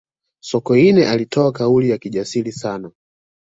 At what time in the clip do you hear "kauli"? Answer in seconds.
1.51-1.89